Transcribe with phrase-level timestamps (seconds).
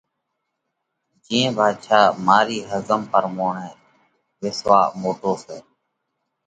[1.23, 3.69] جِيئين ڀاڌشا، مارِي ۿزم پرموڻئہ
[4.41, 5.57] وِسواه موٽو سئہ۔